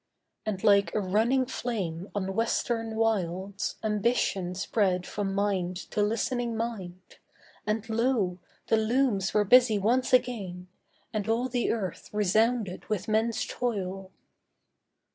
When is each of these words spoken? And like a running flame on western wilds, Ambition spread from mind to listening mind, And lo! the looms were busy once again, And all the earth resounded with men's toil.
And 0.47 0.63
like 0.63 0.95
a 0.95 0.99
running 0.99 1.45
flame 1.45 2.09
on 2.15 2.33
western 2.35 2.95
wilds, 2.95 3.75
Ambition 3.83 4.55
spread 4.55 5.05
from 5.05 5.35
mind 5.35 5.75
to 5.91 6.01
listening 6.01 6.57
mind, 6.57 7.17
And 7.67 7.87
lo! 7.87 8.39
the 8.65 8.77
looms 8.77 9.31
were 9.35 9.45
busy 9.45 9.77
once 9.77 10.11
again, 10.11 10.69
And 11.13 11.29
all 11.29 11.47
the 11.49 11.71
earth 11.71 12.09
resounded 12.11 12.89
with 12.89 13.07
men's 13.07 13.45
toil. 13.45 14.09